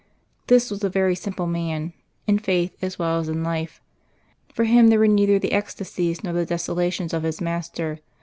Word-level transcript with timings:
This 0.47 0.71
was 0.71 0.83
a 0.83 0.89
very 0.89 1.13
simple 1.13 1.45
man, 1.45 1.93
in 2.25 2.39
faith 2.39 2.75
as 2.83 2.97
well 2.97 3.19
as 3.19 3.29
in 3.29 3.43
life. 3.43 3.83
For 4.51 4.63
him 4.63 4.87
there 4.87 4.97
were 4.97 5.07
neither 5.07 5.37
the 5.37 5.53
ecstasies 5.53 6.23
nor 6.23 6.33
the 6.33 6.43
desolations 6.43 7.13
of 7.13 7.21
his 7.21 7.39
master. 7.39 7.99